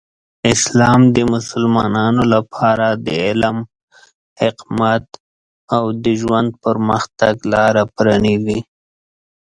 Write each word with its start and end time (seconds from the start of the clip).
اسلام 0.53 1.01
د 1.15 1.17
مسلمانانو 1.33 2.23
لپاره 2.33 2.87
د 3.05 3.07
علم، 3.25 3.57
حکمت، 4.41 5.05
او 5.75 5.83
د 6.03 6.05
ژوند 6.21 6.49
پرمختګ 6.63 7.33
لاره 7.53 7.83
پرانیزي. 7.95 8.59